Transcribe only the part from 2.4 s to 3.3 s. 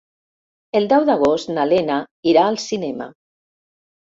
al cinema.